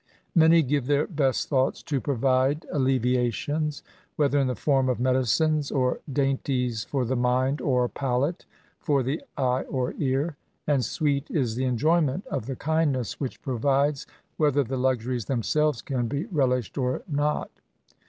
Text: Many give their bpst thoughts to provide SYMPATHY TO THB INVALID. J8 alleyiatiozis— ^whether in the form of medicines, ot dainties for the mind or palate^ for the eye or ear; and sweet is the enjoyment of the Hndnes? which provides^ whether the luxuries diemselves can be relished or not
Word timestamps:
Many 0.33 0.63
give 0.63 0.87
their 0.87 1.05
bpst 1.05 1.45
thoughts 1.45 1.83
to 1.83 2.01
provide 2.01 2.63
SYMPATHY 2.63 2.65
TO 2.65 2.67
THB 2.67 2.73
INVALID. 3.13 3.31
J8 3.33 3.71
alleyiatiozis— 3.77 3.81
^whether 4.19 4.41
in 4.41 4.47
the 4.47 4.55
form 4.55 4.89
of 4.89 4.99
medicines, 4.99 5.71
ot 5.71 6.01
dainties 6.11 6.83
for 6.87 7.05
the 7.05 7.15
mind 7.15 7.61
or 7.61 7.87
palate^ 7.87 8.45
for 8.79 9.03
the 9.03 9.21
eye 9.37 9.61
or 9.69 9.93
ear; 9.99 10.37
and 10.65 10.83
sweet 10.83 11.29
is 11.29 11.53
the 11.53 11.65
enjoyment 11.65 12.25
of 12.31 12.47
the 12.47 12.55
Hndnes? 12.55 13.19
which 13.19 13.43
provides^ 13.43 14.07
whether 14.37 14.63
the 14.63 14.75
luxuries 14.77 15.25
diemselves 15.25 15.85
can 15.85 16.07
be 16.07 16.25
relished 16.31 16.79
or 16.79 17.03
not 17.07 17.51